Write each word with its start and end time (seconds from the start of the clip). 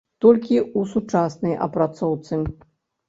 Толькі 0.23 0.57
ў 0.61 0.81
сучаснай 0.95 1.53
апрацоўцы. 1.69 2.41